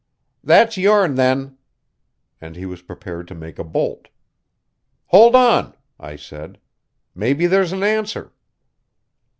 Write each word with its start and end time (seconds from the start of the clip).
"That's 0.43 0.77
yourn, 0.77 1.13
then." 1.13 1.59
And 2.41 2.55
he 2.55 2.65
was 2.65 2.81
prepared 2.81 3.27
to 3.27 3.35
make 3.35 3.59
a 3.59 3.63
bolt. 3.63 4.07
"Hold 5.09 5.35
on," 5.35 5.75
I 5.99 6.15
said. 6.15 6.57
"Maybe 7.13 7.45
there's 7.45 7.71
an 7.71 7.83
answer." 7.83 8.31